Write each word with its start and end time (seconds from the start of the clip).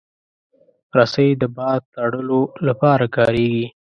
رسۍ 0.97 1.29
د 1.41 1.43
بار 1.55 1.79
تړلو 1.95 2.41
لپاره 2.67 3.05
کارېږي. 3.15 3.65